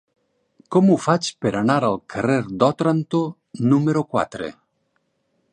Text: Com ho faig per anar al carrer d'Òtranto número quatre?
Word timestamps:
Com 0.75 0.87
ho 0.87 0.95
faig 1.03 1.29
per 1.45 1.51
anar 1.59 1.75
al 1.89 1.99
carrer 2.15 2.39
d'Òtranto 2.63 3.23
número 3.75 4.07
quatre? 4.15 4.53